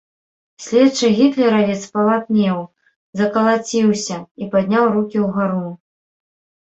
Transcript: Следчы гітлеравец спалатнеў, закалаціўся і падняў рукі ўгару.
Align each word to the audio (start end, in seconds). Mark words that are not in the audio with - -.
Следчы 0.67 1.07
гітлеравец 1.17 1.75
спалатнеў, 1.87 2.57
закалаціўся 3.21 4.17
і 4.45 4.51
падняў 4.57 4.85
рукі 4.99 5.17
ўгару. 5.27 5.65